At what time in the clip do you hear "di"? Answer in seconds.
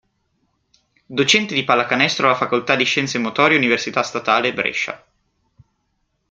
1.53-1.63, 2.75-2.85